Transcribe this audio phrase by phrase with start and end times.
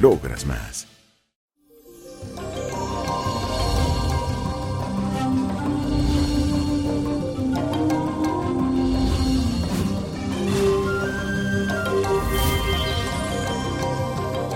[0.00, 0.86] logras más.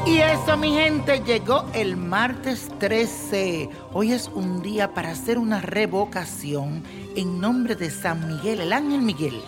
[0.06, 3.68] Y eso, mi gente, llegó el martes 13.
[3.92, 6.82] Hoy es un día para hacer una revocación
[7.14, 9.40] en nombre de San Miguel, el ángel Miguel,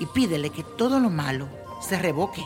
[0.00, 1.48] y pídele que todo lo malo
[1.80, 2.42] se revoque.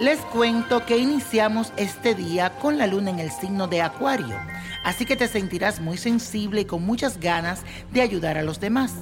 [0.00, 4.36] Les cuento que iniciamos este día con la luna en el signo de Acuario,
[4.84, 8.92] así que te sentirás muy sensible y con muchas ganas de ayudar a los demás.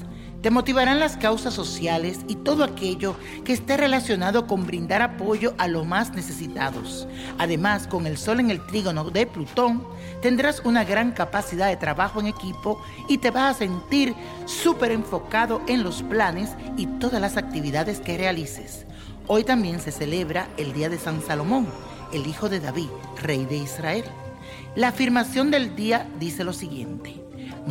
[0.42, 3.14] Te motivarán las causas sociales y todo aquello
[3.44, 7.06] que esté relacionado con brindar apoyo a los más necesitados.
[7.38, 9.86] Además, con el sol en el trígono de Plutón,
[10.22, 14.14] tendrás una gran capacidad de trabajo en equipo y te vas a sentir
[14.46, 18.86] súper enfocado en los planes y todas las actividades que realices.
[19.32, 21.68] Hoy también se celebra el Día de San Salomón,
[22.12, 22.88] el hijo de David,
[23.22, 24.02] rey de Israel.
[24.74, 27.14] La afirmación del día dice lo siguiente,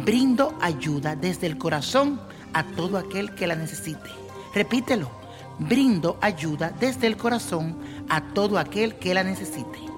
[0.06, 2.22] brindo ayuda desde el corazón
[2.53, 4.09] a todo aquel que la necesite.
[4.56, 5.12] Repítelo,
[5.59, 7.78] brindo ayuda desde el corazón
[8.08, 9.88] a todo aquel que la necesite.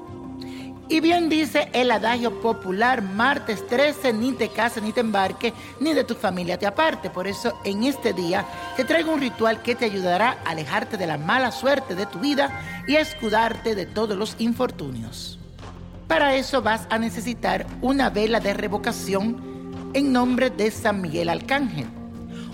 [0.92, 5.94] Y bien dice el adagio popular, martes 13, ni te cases ni te embarques, ni
[5.94, 7.10] de tu familia te aparte.
[7.10, 11.08] Por eso en este día te traigo un ritual que te ayudará a alejarte de
[11.08, 15.40] la mala suerte de tu vida y a escudarte de todos los infortunios.
[16.10, 21.88] Para eso vas a necesitar una vela de revocación en nombre de San Miguel Arcángel,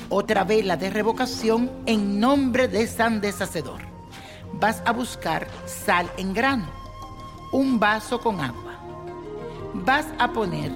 [0.10, 3.82] otra vela de revocación en nombre de San Deshacedor.
[4.54, 6.77] Vas a buscar sal en grano
[7.52, 8.74] un vaso con agua.
[9.74, 10.72] Vas a poner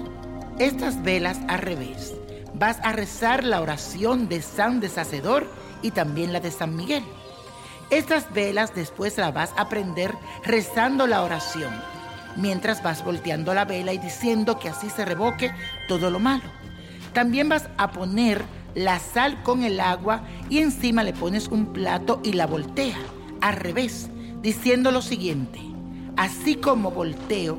[0.58, 2.14] estas velas al revés.
[2.54, 5.46] Vas a rezar la oración de San Deshacedor
[5.82, 7.04] y también la de San Miguel.
[7.90, 11.72] Estas velas después las vas a prender rezando la oración,
[12.36, 15.52] mientras vas volteando la vela y diciendo que así se revoque
[15.88, 16.44] todo lo malo.
[17.12, 18.42] También vas a poner
[18.74, 22.96] la sal con el agua y encima le pones un plato y la voltea
[23.42, 24.08] al revés,
[24.40, 25.71] diciendo lo siguiente
[26.16, 27.58] así como volteo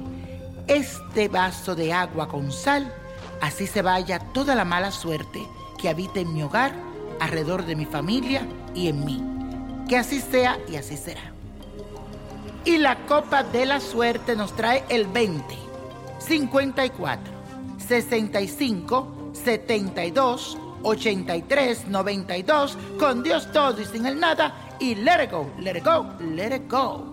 [0.68, 2.92] este vaso de agua con sal,
[3.42, 5.46] así se vaya toda la mala suerte
[5.78, 6.74] que habita en mi hogar,
[7.20, 9.24] alrededor de mi familia y en mí.
[9.88, 11.34] Que así sea y así será.
[12.66, 15.44] Y la copa de la suerte nos trae el 20,
[16.20, 17.34] 54,
[17.86, 25.52] 65, 72, 83, 92, con Dios todo y sin el nada, y let it go,
[25.60, 27.13] let it go, let it go.